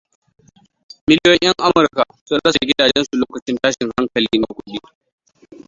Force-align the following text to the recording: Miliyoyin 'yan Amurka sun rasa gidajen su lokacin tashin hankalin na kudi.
Miliyoyin 1.07 1.43
'yan 1.45 1.59
Amurka 1.67 2.03
sun 2.27 2.39
rasa 2.43 2.59
gidajen 2.69 3.05
su 3.07 3.13
lokacin 3.19 3.57
tashin 3.61 3.89
hankalin 3.97 4.39
na 4.41 4.49
kudi. 4.55 4.75